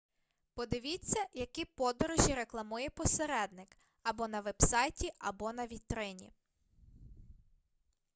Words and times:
подивіться 0.53 1.25
які 1.33 1.65
подорожі 1.65 2.33
рекламує 2.33 2.89
посередник 2.89 3.77
або 4.03 4.27
на 4.27 4.39
вебсайті 4.41 5.11
або 5.19 5.53
на 5.53 5.67
вітрині 5.67 6.31